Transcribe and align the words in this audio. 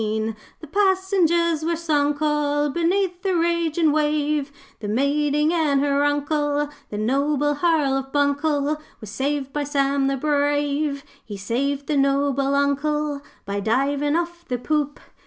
'The 0.01 0.33
passengers 0.71 1.63
were 1.63 1.75
sunk 1.75 2.23
all 2.23 2.71
Beneath 2.71 3.21
the 3.21 3.35
ragin' 3.37 3.91
wave, 3.91 4.51
The 4.79 4.87
maiding 4.87 5.53
and 5.53 5.79
her 5.79 6.03
Uncle, 6.03 6.71
The 6.89 6.97
Noble 6.97 7.53
Hearl 7.53 7.95
of 7.97 8.11
Buncle, 8.11 8.81
Were 8.99 9.05
saved 9.05 9.53
by 9.53 9.63
Sam 9.63 10.07
the 10.07 10.17
Brave. 10.17 11.05
'He 11.23 11.37
saved 11.37 11.85
the 11.85 11.97
Noble 11.97 12.49
Buncle 12.49 13.21
By 13.45 13.59
divin' 13.59 14.15
off 14.15 14.43
the 14.47 14.57
poop. 14.57 14.99